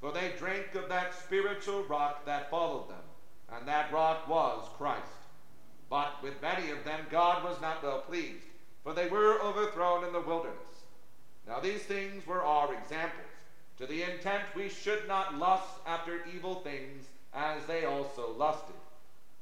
for 0.00 0.10
they 0.10 0.32
drank 0.38 0.74
of 0.74 0.88
that 0.88 1.14
spiritual 1.14 1.82
rock 1.84 2.24
that 2.24 2.50
followed 2.50 2.88
them, 2.88 3.04
and 3.52 3.68
that 3.68 3.92
rock 3.92 4.26
was 4.28 4.68
Christ. 4.78 5.02
But 5.90 6.22
with 6.22 6.40
many 6.40 6.70
of 6.70 6.84
them 6.84 7.00
God 7.10 7.44
was 7.44 7.60
not 7.60 7.82
well 7.82 8.00
pleased, 8.00 8.44
for 8.82 8.94
they 8.94 9.08
were 9.08 9.40
overthrown 9.42 10.04
in 10.04 10.12
the 10.12 10.20
wilderness. 10.20 10.56
Now 11.46 11.60
these 11.60 11.82
things 11.82 12.26
were 12.26 12.42
our 12.42 12.72
examples, 12.74 13.26
to 13.78 13.86
the 13.86 14.02
intent 14.02 14.44
we 14.54 14.68
should 14.70 15.06
not 15.08 15.38
lust 15.38 15.68
after 15.86 16.24
evil 16.34 16.56
things, 16.56 17.04
as 17.34 17.64
they 17.66 17.84
also 17.84 18.32
lusted. 18.32 18.76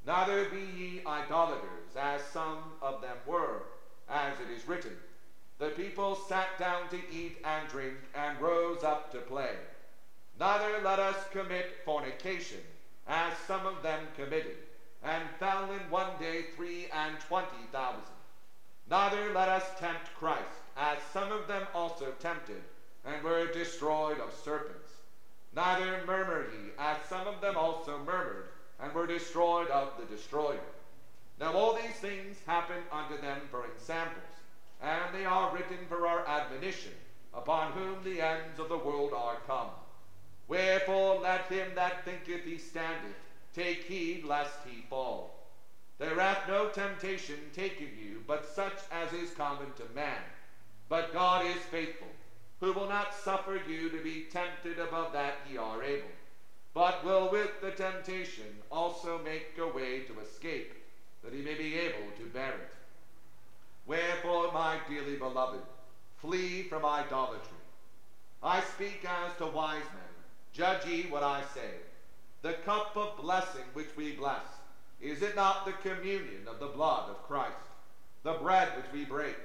Neither 0.05 0.45
be 0.49 0.61
ye 0.77 1.01
idolaters, 1.05 1.95
as 1.97 2.21
some 2.23 2.59
of 2.81 3.01
them 3.01 3.17
were, 3.25 3.63
as 4.09 4.33
it 4.39 4.51
is 4.53 4.67
written. 4.67 4.97
The 5.59 5.69
people 5.69 6.15
sat 6.15 6.57
down 6.59 6.87
to 6.89 6.97
eat 7.11 7.37
and 7.43 7.67
drink, 7.67 7.97
and 8.13 8.39
rose 8.39 8.83
up 8.83 9.11
to 9.11 9.17
play. 9.19 9.55
Neither 10.39 10.81
let 10.83 10.99
us 10.99 11.15
commit 11.31 11.81
fornication, 11.83 12.61
as 13.07 13.33
some 13.47 13.65
of 13.65 13.81
them 13.81 14.01
committed, 14.15 14.57
and 15.03 15.23
fell 15.39 15.71
in 15.71 15.79
one 15.89 16.11
day 16.19 16.45
three 16.55 16.87
and 16.93 17.19
twenty 17.21 17.65
thousand. 17.71 18.03
Neither 18.89 19.33
let 19.33 19.49
us 19.49 19.63
tempt 19.79 20.13
Christ, 20.19 20.61
as 20.77 20.99
some 21.11 21.31
of 21.31 21.47
them 21.47 21.65
also 21.73 22.11
tempted, 22.19 22.61
and 23.03 23.23
were 23.23 23.47
destroyed 23.47 24.19
of 24.19 24.33
serpents. 24.33 24.91
Neither 25.55 26.05
murmur 26.05 26.45
ye, 26.53 26.71
as 26.77 26.97
some 27.09 27.25
of 27.25 27.41
them 27.41 27.57
also 27.57 27.97
murmured, 27.97 28.49
and 28.79 28.93
were 28.93 29.07
destroyed 29.07 29.69
of 29.69 29.91
the 29.99 30.05
destroyer. 30.05 30.59
Now 31.39 31.53
all 31.53 31.73
these 31.73 31.99
things 31.99 32.37
happened 32.45 32.83
unto 32.91 33.19
them 33.19 33.41
for 33.49 33.65
examples, 33.65 34.23
and 34.81 35.13
they 35.13 35.25
are 35.25 35.53
written 35.53 35.85
for 35.87 36.07
our 36.07 36.27
admonition, 36.27 36.93
upon 37.33 37.71
whom 37.71 38.03
the 38.03 38.21
ends 38.21 38.59
of 38.59 38.69
the 38.69 38.77
world 38.77 39.13
are 39.13 39.37
come. 39.47 39.69
Wherefore 40.47 41.19
let 41.19 41.45
him 41.47 41.71
that 41.75 42.05
thinketh 42.05 42.43
he 42.45 42.57
standeth 42.57 43.15
take 43.53 43.83
heed 43.83 44.23
lest 44.23 44.59
he 44.65 44.83
fall. 44.89 45.33
There 45.97 46.19
hath 46.19 46.47
no 46.47 46.69
temptation 46.69 47.39
taken 47.53 47.89
you, 47.99 48.23
but 48.27 48.45
such 48.45 48.77
as 48.91 49.11
is 49.13 49.31
common 49.31 49.73
to 49.77 49.95
man. 49.95 50.21
But 50.89 51.11
God 51.11 51.45
is 51.45 51.61
faithful, 51.71 52.07
who 52.59 52.71
will 52.71 52.87
not 52.87 53.15
suffer 53.15 53.59
you 53.67 53.89
to 53.89 54.03
be 54.03 54.27
tempted 54.31 54.79
above 54.79 55.11
that 55.13 55.37
ye 55.49 55.57
are 55.57 55.83
able, 55.83 56.07
but 56.73 57.03
will 57.03 57.31
with 57.31 57.59
the 57.61 57.71
temptation 57.71 58.61
also 58.71 59.19
make 59.23 59.57
a 59.57 59.67
way 59.67 60.01
to 60.01 60.19
escape, 60.19 60.73
that 61.23 61.33
he 61.33 61.41
may 61.41 61.55
be 61.55 61.75
able 61.75 62.11
to 62.17 62.25
bear 62.31 62.53
it. 62.53 62.76
Wherefore, 63.87 64.51
my 64.51 64.81
dearly 64.89 65.15
beloved, 65.15 65.61
flee 66.17 66.63
from 66.63 66.83
idolatry. 66.83 67.57
I 68.43 68.61
speak 68.61 69.05
as 69.05 69.37
to 69.37 69.47
wise 69.47 69.85
men. 69.93 70.03
Judge 70.51 70.85
ye 70.85 71.05
what 71.09 71.23
I 71.23 71.41
say. 71.41 71.71
The 72.41 72.53
cup 72.53 72.97
of 72.97 73.23
blessing 73.23 73.63
which 73.73 73.95
we 73.95 74.11
bless, 74.11 74.59
is 74.99 75.21
it 75.21 75.35
not 75.35 75.65
the 75.65 75.73
communion 75.73 76.47
of 76.47 76.59
the 76.59 76.67
blood 76.67 77.09
of 77.09 77.25
Christ? 77.27 77.55
The 78.23 78.33
bread 78.33 78.75
which 78.75 78.91
we 78.91 79.05
break, 79.05 79.37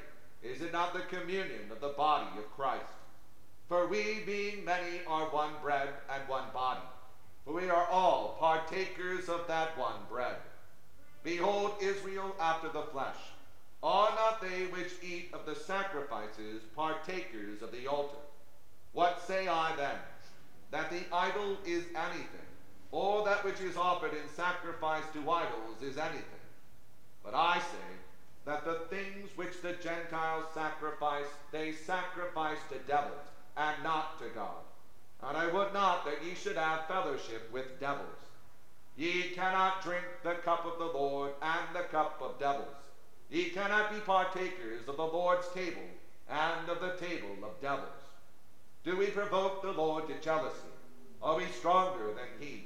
is 0.43 0.61
it 0.61 0.73
not 0.73 0.93
the 0.93 1.03
communion 1.03 1.71
of 1.71 1.81
the 1.81 1.89
body 1.89 2.37
of 2.37 2.51
Christ? 2.57 2.99
For 3.69 3.87
we, 3.87 4.25
being 4.27 4.65
many, 4.65 5.05
are 5.07 5.27
one 5.27 5.53
bread 5.63 5.91
and 6.09 6.27
one 6.27 6.51
body. 6.53 6.81
For 7.45 7.55
we 7.55 7.71
are 7.71 7.87
all 7.87 8.37
partakers 8.39 9.29
of 9.29 9.47
that 9.47 9.79
one 9.79 10.05
bread. 10.09 10.37
Behold, 11.23 11.73
Israel 11.81 12.35
after 12.41 12.69
the 12.69 12.83
flesh. 12.83 13.32
Are 13.83 14.15
not 14.15 14.41
they 14.41 14.67
which 14.67 14.93
eat 15.03 15.31
of 15.33 15.45
the 15.45 15.57
sacrifices 15.57 16.63
partakers 16.77 17.63
of 17.63 17.73
the 17.73 17.89
altar? 17.89 18.23
What 18.93 19.21
say 19.27 19.49
I 19.49 19.75
then? 19.77 19.99
That 20.71 20.91
the 20.91 21.03
idol 21.13 21.57
is 21.67 21.85
anything, 21.97 22.47
or 22.93 23.25
that 23.25 23.45
which 23.45 23.61
is 23.61 23.77
offered 23.77 24.13
in 24.13 24.29
sacrifice 24.37 25.03
to 25.15 25.31
idols 25.31 25.83
is 25.83 25.99
anything. 25.99 26.23
But 27.25 27.35
I 27.35 27.59
say 27.59 27.97
that 28.45 28.65
the 28.65 28.87
things 28.89 29.31
which 29.37 29.61
the 29.63 29.73
Gentiles 29.73 30.45
sacrifice, 30.55 31.27
they 31.51 31.73
sacrifice 31.73 32.59
to 32.71 32.79
devils, 32.87 33.31
and 33.57 33.83
not 33.83 34.19
to 34.21 34.29
God. 34.35 34.63
And 35.23 35.37
I 35.37 35.47
would 35.49 35.73
not 35.73 36.05
that 36.05 36.25
ye 36.25 36.35
should 36.35 36.57
have 36.57 36.87
fellowship 36.87 37.53
with 37.53 37.81
devils. 37.81 38.07
Ye 38.97 39.31
cannot 39.35 39.83
drink 39.83 40.05
the 40.23 40.35
cup 40.35 40.67
of 40.67 40.79
the 40.79 40.99
Lord 40.99 41.33
and 41.41 41.75
the 41.75 41.85
cup 41.91 42.21
of 42.21 42.39
devils. 42.39 42.69
Ye 43.33 43.45
cannot 43.49 43.91
be 43.91 43.99
partakers 44.01 44.87
of 44.87 44.99
the 44.99 45.07
Lord's 45.07 45.49
table 45.55 45.89
and 46.29 46.69
of 46.69 46.83
the 46.83 46.93
table 47.03 47.35
of 47.43 47.63
devils. 47.63 47.89
Do 48.85 48.99
we 48.99 49.07
provoke 49.07 49.63
the 49.63 49.73
Lord 49.73 50.07
to 50.09 50.21
jealousy? 50.21 50.69
Are 51.23 51.37
we 51.37 51.47
stronger 51.47 52.09
than 52.09 52.29
he? 52.39 52.65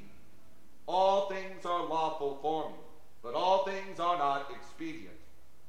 All 0.88 1.29
things 1.29 1.64
are 1.64 1.87
lawful 1.87 2.40
for 2.42 2.70
me, 2.70 2.74
but 3.22 3.35
all 3.35 3.64
things 3.64 4.00
are 4.00 4.18
not 4.18 4.50
expedient. 4.50 5.14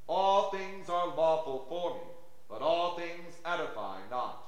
All 0.08 0.50
things 0.50 0.90
are 0.90 1.16
lawful 1.16 1.68
for 1.70 1.94
me, 1.94 2.12
but 2.50 2.64
all 2.64 2.96
things 2.96 3.36
edify 3.46 4.00
not. 4.10 4.48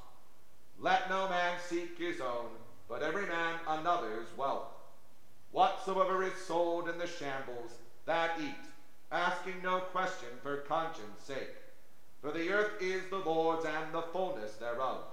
Let 0.80 1.10
no 1.10 1.30
man 1.30 1.60
seek 1.68 1.96
his 1.96 2.22
own, 2.22 2.50
but 2.88 3.04
every 3.04 3.28
man 3.28 3.60
another's 3.68 4.36
wealth. 4.36 4.72
Whatsoever 5.52 6.24
is 6.24 6.34
sold 6.48 6.90
in 6.90 6.98
the 6.98 7.06
shambles, 7.06 7.74
that 8.08 8.32
eat, 8.42 8.69
asking 9.12 9.62
no 9.64 9.80
question 9.80 10.30
for 10.44 10.58
conscience 10.58 11.24
sake. 11.24 11.50
For 12.22 12.32
the 12.32 12.50
earth 12.52 12.82
is 12.82 13.04
the 13.10 13.18
Lord's 13.18 13.66
and 13.66 13.94
the 13.94 14.02
fullness 14.02 14.54
thereof. 14.56 15.04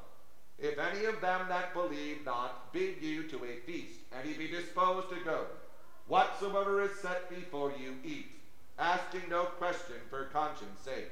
If 0.59 0.79
any 0.79 1.05
of 1.05 1.21
them 1.21 1.49
that 1.49 1.75
believe 1.75 2.25
not 2.25 2.73
bid 2.73 3.03
you 3.03 3.23
to 3.25 3.45
a 3.45 3.57
feast, 3.67 4.01
and 4.13 4.27
ye 4.27 4.35
be 4.35 4.49
disposed 4.49 5.09
to 5.11 5.21
go, 5.25 5.47
whatsoever 6.07 6.83
is 6.83 6.93
set 7.01 7.29
before 7.29 7.73
you, 7.73 7.95
eat, 8.05 8.27
asking 8.79 9.29
no 9.29 9.45
question 9.45 9.97
for 10.11 10.25
conscience 10.25 10.81
sake. 10.81 11.11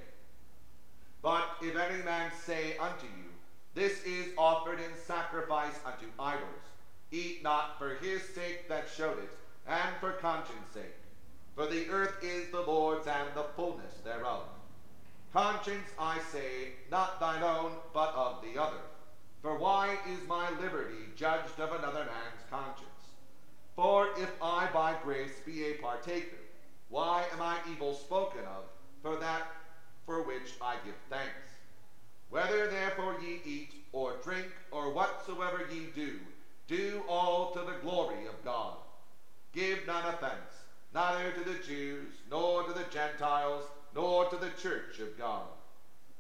But 1.23 1.49
if 1.62 1.77
any 1.77 2.03
man 2.03 2.31
say 2.44 2.77
unto 2.79 3.07
you, 3.07 3.31
This 3.75 4.01
is 4.05 4.29
offered 4.38 4.79
in 4.79 4.94
sacrifice 4.94 5.81
unto 5.85 6.07
idols, 6.18 6.70
eat 7.11 7.42
not 7.42 7.77
for 7.77 7.94
his 7.94 8.23
sake 8.23 8.68
that 8.68 8.88
showed 8.88 9.18
it, 9.18 9.31
and 9.66 9.97
for 9.99 10.12
conscience 10.12 10.70
sake. 10.73 11.03
For 11.54 11.66
the 11.66 11.88
earth 11.88 12.22
is 12.24 12.50
the 12.50 12.62
Lord's 12.62 13.06
and 13.06 13.34
the 13.34 13.44
fullness 13.54 13.94
thereof. 14.04 14.42
Conscience, 15.32 15.88
I 15.98 16.18
say, 16.18 16.74
not 16.90 17.20
thine 17.20 17.42
own, 17.42 17.72
but 17.92 18.12
of 18.14 18.42
the 18.42 18.60
other. 18.60 18.82
For 19.40 19.56
why 19.58 19.98
is 20.08 20.26
my 20.26 20.50
liberty 20.60 21.12
judged 21.16 21.60
of 21.60 21.72
another 21.72 22.06
man's 22.06 22.42
conscience? 22.50 22.90
For 23.76 24.08
if 24.16 24.30
I 24.42 24.66
by 24.72 24.94
grace 25.02 25.40
be 25.44 25.64
a 25.64 25.74
partaker, 25.74 26.38
why 26.88 27.26
am 27.32 27.40
I 27.40 27.58
evil 27.70 27.94
spoken 27.94 28.46
of 28.46 28.64
for 29.02 29.16
that 29.16 29.46
for 30.06 30.22
which 30.22 30.56
I 30.60 30.76
give 30.84 30.96
thanks? 31.08 31.58
Whether 32.30 32.68
therefore 32.68 33.16
ye 33.20 33.40
eat 33.44 33.74
or 33.92 34.16
drink 34.22 34.48
or 34.70 34.92
whatsoever 34.92 35.66
ye 35.70 35.86
do, 35.94 36.18
do 36.66 37.02
all 37.08 37.52
to 37.52 37.60
the 37.60 37.78
glory 37.82 38.26
of 38.26 38.42
God. 38.44 38.76
Give 39.52 39.86
none 39.86 40.06
offense, 40.06 40.63
neither 40.94 41.33
to 41.33 41.40
the 41.44 41.59
Jews, 41.66 42.12
nor 42.30 42.62
to 42.62 42.72
the 42.72 42.85
Gentiles, 42.90 43.64
nor 43.94 44.26
to 44.30 44.37
the 44.37 44.50
church 44.62 45.00
of 45.00 45.18
God. 45.18 45.46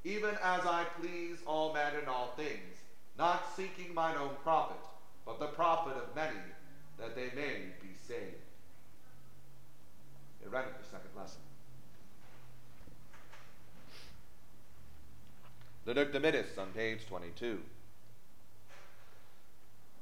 Even 0.02 0.30
as 0.42 0.66
I 0.66 0.84
please 1.00 1.38
all 1.46 1.72
men 1.72 1.92
in 2.02 2.08
all 2.08 2.34
things, 2.36 2.78
not 3.16 3.54
seeking 3.56 3.94
mine 3.94 4.16
own 4.20 4.34
profit, 4.42 4.76
but 5.24 5.38
the 5.38 5.46
profit 5.46 5.96
of 5.96 6.14
many, 6.14 6.36
that 6.98 7.14
they 7.14 7.30
may 7.34 7.54
be 7.80 7.88
saved. 8.06 8.20
It 10.44 10.50
the 10.78 10.88
second 10.90 11.10
lesson. 11.16 11.40
The 15.86 15.94
Dimittis 16.12 16.58
on 16.58 16.68
page 16.74 17.06
22. 17.08 17.60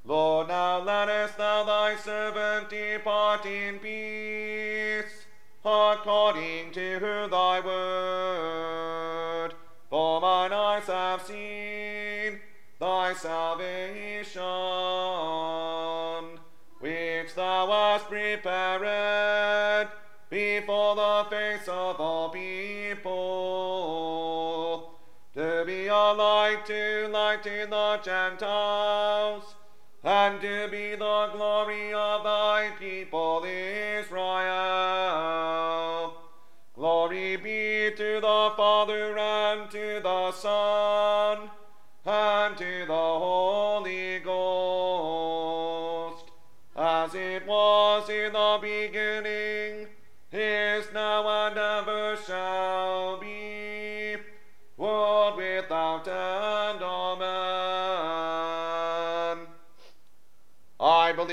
Lord, 0.04 0.48
now 0.48 0.80
lettest 0.80 1.38
thou 1.38 1.62
thy 1.62 1.94
servant 1.94 2.68
depart 2.70 3.46
in 3.46 3.78
peace, 3.78 5.26
according 5.64 6.72
to 6.72 7.28
thy 7.30 7.60
word. 7.60 9.54
For 9.88 10.20
mine 10.20 10.52
eyes 10.52 10.86
have 10.86 11.22
seen 11.22 12.40
thy 12.80 13.14
salvation, 13.14 14.42
which 16.80 17.34
thou 17.36 17.70
hast 17.70 18.08
prepared 18.08 19.88
before 20.28 20.96
the 20.96 21.26
face 21.30 21.68
of 21.68 22.00
all 22.00 22.28
people, 22.30 23.12
to 25.34 25.64
be 25.64 25.86
a 25.86 25.94
light 25.94 26.66
to 26.66 27.06
lighten 27.08 27.70
the 27.70 28.00
Gentiles, 28.02 29.51
and 30.04 30.40
to 30.40 30.68
be 30.68 30.96
the 30.96 31.30
glory 31.32 31.94
of 31.94 32.24
thy 32.24 32.70
people 32.78 33.44
Israel. 33.44 34.32
Glory 36.74 37.36
be 37.36 37.92
to 37.96 38.20
the 38.20 38.52
Father 38.56 39.16
and 39.16 39.70
to 39.70 40.00
the 40.02 40.32
Son 40.32 41.50
and 42.04 42.56
to 42.56 42.84
the 42.86 42.92
Holy 42.92 44.18
Ghost, 44.18 45.44
as 46.74 47.14
it 47.14 47.46
was 47.46 48.08
in 48.10 48.32
the 48.32 48.58
beginning, 48.60 49.86
is 50.32 50.86
now, 50.92 51.28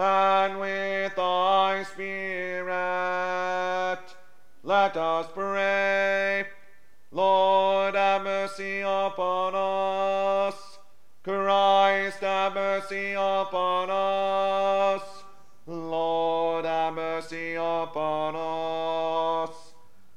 and 0.00 0.58
with 0.58 1.14
thy 1.16 1.82
spirit. 1.82 2.70
Let 4.62 4.96
us 4.96 5.26
pray. 5.34 6.46
Lord, 7.12 7.94
have 7.94 8.22
mercy 8.22 8.80
upon 8.80 9.54
us. 9.54 10.78
Christ, 11.22 12.20
have 12.20 12.54
mercy 12.54 13.12
upon 13.12 13.90
us. 13.90 15.02
Lord, 15.66 16.64
have 16.64 16.94
mercy 16.94 17.56
upon 17.56 18.36
us. 18.36 19.50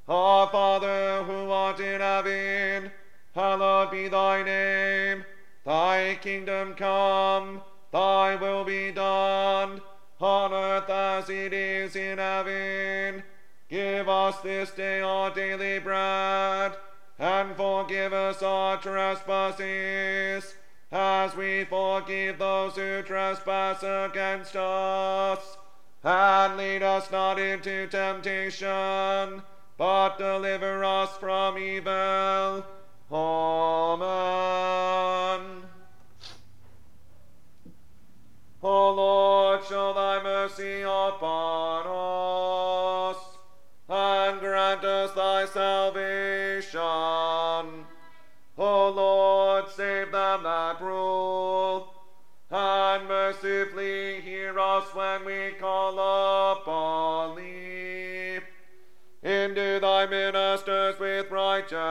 Our 0.08 0.48
Father, 0.50 1.24
who 1.24 1.52
art 1.52 1.80
in 1.80 2.00
heaven, 2.00 2.91
hallowed 3.36 3.91
be 3.91 4.08
thy 4.08 4.43
name. 4.43 5.26
Thy 5.65 6.17
kingdom 6.22 6.74
come, 6.76 7.12
this 14.43 14.71
day 14.71 15.01
our 15.01 15.32
daily 15.34 15.79
bread, 15.79 16.73
and 17.17 17.56
forgive 17.56 18.13
us 18.13 18.43
our 18.43 18.77
trespasses 18.77 20.53
as 20.91 21.36
we 21.36 21.63
forgive 21.65 22.38
those 22.38 22.75
who 22.75 23.01
trespass 23.01 23.82
against 23.82 24.56
us. 24.56 25.58
And 26.03 26.58
lead 26.58 26.84
us 26.84 27.10
not 27.12 27.39
into 27.39 27.88
temptation, 27.88 29.41
but 29.77 30.17
deliver 30.17 30.84
us 30.84 31.15
from 31.17 31.58
evil. 31.58 32.65
Amen. 33.12 34.03
O 38.62 38.93
Lord, 38.93 39.63
show 39.65 39.93
thy 39.93 40.21
mercy 40.23 40.82
upon 40.84 41.83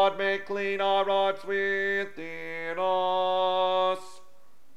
God, 0.00 0.16
make 0.16 0.46
clean 0.46 0.80
our 0.80 1.04
hearts 1.04 1.44
within 1.44 2.78
us, 2.78 3.98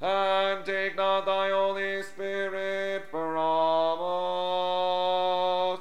and 0.02 0.66
take 0.66 0.98
not 0.98 1.26
thy 1.26 1.50
Holy 1.50 2.04
Spirit 2.04 3.06
from 3.10 3.38
us. 5.72 5.80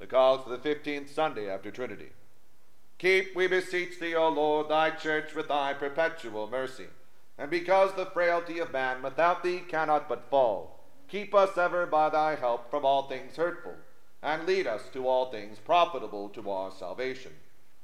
The 0.00 0.06
call 0.08 0.38
for 0.38 0.50
the 0.50 0.58
fifteenth 0.58 1.14
Sunday 1.14 1.48
after 1.48 1.70
Trinity. 1.70 2.10
Keep, 2.98 3.36
we 3.36 3.46
beseech 3.46 4.00
thee, 4.00 4.16
O 4.16 4.28
Lord, 4.30 4.68
thy 4.68 4.90
church 4.90 5.32
with 5.36 5.46
thy 5.46 5.74
perpetual 5.74 6.50
mercy. 6.50 6.88
And 7.38 7.52
because 7.52 7.94
the 7.94 8.06
frailty 8.06 8.58
of 8.58 8.72
man 8.72 9.00
without 9.00 9.44
thee 9.44 9.62
cannot 9.68 10.08
but 10.08 10.28
fall, 10.28 10.80
keep 11.06 11.32
us 11.32 11.56
ever 11.56 11.86
by 11.86 12.08
thy 12.08 12.34
help 12.34 12.68
from 12.68 12.84
all 12.84 13.04
things 13.04 13.36
hurtful, 13.36 13.76
and 14.24 14.44
lead 14.44 14.66
us 14.66 14.82
to 14.92 15.06
all 15.06 15.30
things 15.30 15.58
profitable 15.64 16.28
to 16.30 16.50
our 16.50 16.72
salvation. 16.72 17.30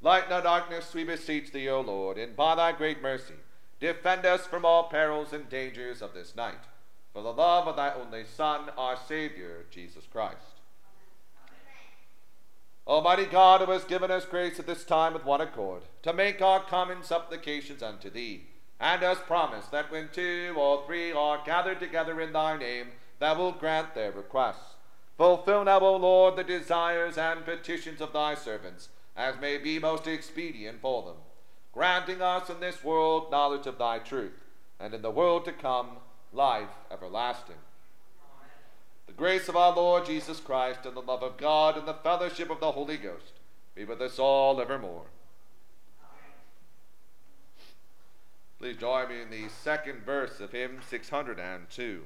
Lighten 0.00 0.32
our 0.32 0.42
darkness, 0.42 0.92
we 0.92 1.04
beseech 1.04 1.52
thee, 1.52 1.68
O 1.68 1.80
Lord, 1.80 2.18
and 2.18 2.36
by 2.36 2.54
thy 2.54 2.72
great 2.72 3.00
mercy, 3.00 3.34
defend 3.80 4.26
us 4.26 4.46
from 4.46 4.64
all 4.64 4.88
perils 4.88 5.32
and 5.32 5.48
dangers 5.48 6.02
of 6.02 6.14
this 6.14 6.36
night, 6.36 6.60
for 7.12 7.22
the 7.22 7.32
love 7.32 7.66
of 7.66 7.76
thy 7.76 7.92
only 7.94 8.24
Son, 8.24 8.70
our 8.76 8.96
Savior, 9.08 9.64
Jesus 9.70 10.04
Christ. 10.10 10.60
Almighty 12.86 13.24
God, 13.24 13.62
who 13.62 13.70
has 13.70 13.84
given 13.84 14.10
us 14.10 14.26
grace 14.26 14.58
at 14.58 14.66
this 14.66 14.84
time 14.84 15.14
with 15.14 15.24
one 15.24 15.40
accord, 15.40 15.84
to 16.02 16.12
make 16.12 16.42
our 16.42 16.60
common 16.60 17.02
supplications 17.02 17.82
unto 17.82 18.10
thee, 18.10 18.42
and 18.78 19.00
has 19.00 19.16
promised 19.18 19.70
that 19.70 19.90
when 19.90 20.10
two 20.12 20.54
or 20.56 20.84
three 20.84 21.10
are 21.10 21.40
gathered 21.46 21.80
together 21.80 22.20
in 22.20 22.34
thy 22.34 22.58
name, 22.58 22.88
thou 23.20 23.38
wilt 23.38 23.58
grant 23.58 23.94
their 23.94 24.12
requests. 24.12 24.74
Fulfill 25.16 25.64
now, 25.64 25.80
O 25.80 25.96
Lord, 25.96 26.36
the 26.36 26.44
desires 26.44 27.16
and 27.16 27.44
petitions 27.44 28.02
of 28.02 28.12
thy 28.12 28.34
servants, 28.34 28.90
as 29.16 29.34
may 29.40 29.58
be 29.58 29.78
most 29.78 30.06
expedient 30.06 30.80
for 30.80 31.02
them, 31.02 31.16
granting 31.72 32.20
us 32.20 32.50
in 32.50 32.60
this 32.60 32.82
world 32.82 33.30
knowledge 33.30 33.66
of 33.66 33.78
thy 33.78 33.98
truth, 33.98 34.44
and 34.80 34.94
in 34.94 35.02
the 35.02 35.10
world 35.10 35.44
to 35.44 35.52
come 35.52 35.98
life 36.32 36.70
everlasting. 36.90 37.56
The 39.06 39.12
grace 39.12 39.48
of 39.48 39.56
our 39.56 39.74
Lord 39.74 40.06
Jesus 40.06 40.40
Christ, 40.40 40.80
and 40.84 40.96
the 40.96 41.00
love 41.00 41.22
of 41.22 41.36
God, 41.36 41.76
and 41.76 41.86
the 41.86 41.94
fellowship 41.94 42.50
of 42.50 42.60
the 42.60 42.72
Holy 42.72 42.96
Ghost 42.96 43.32
be 43.74 43.84
with 43.84 44.00
us 44.00 44.18
all 44.18 44.60
evermore. 44.60 45.06
Please 48.58 48.76
join 48.76 49.08
me 49.08 49.20
in 49.20 49.30
the 49.30 49.48
second 49.48 50.04
verse 50.06 50.40
of 50.40 50.52
hymn 50.52 50.80
602. 50.88 52.04